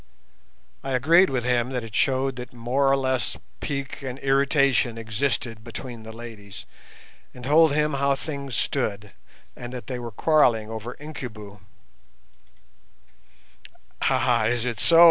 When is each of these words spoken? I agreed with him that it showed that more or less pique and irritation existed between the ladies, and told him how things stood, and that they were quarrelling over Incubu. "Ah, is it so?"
I 0.83 0.93
agreed 0.93 1.29
with 1.29 1.43
him 1.43 1.69
that 1.73 1.83
it 1.83 1.93
showed 1.93 2.37
that 2.37 2.53
more 2.53 2.91
or 2.91 2.97
less 2.97 3.37
pique 3.59 4.01
and 4.01 4.17
irritation 4.17 4.97
existed 4.97 5.63
between 5.63 6.01
the 6.01 6.11
ladies, 6.11 6.65
and 7.35 7.43
told 7.43 7.75
him 7.75 7.93
how 7.93 8.15
things 8.15 8.55
stood, 8.55 9.11
and 9.55 9.71
that 9.73 9.85
they 9.85 9.99
were 9.99 10.09
quarrelling 10.09 10.71
over 10.71 10.95
Incubu. 10.99 11.59
"Ah, 14.01 14.45
is 14.45 14.65
it 14.65 14.79
so?" 14.79 14.99